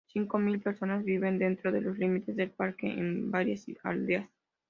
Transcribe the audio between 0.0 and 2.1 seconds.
Cinco mil personas viven dentro de los